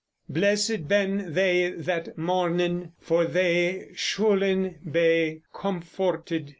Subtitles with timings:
[0.27, 6.49] Blessid ben thei that mornen, for thei schulen be coumfortid.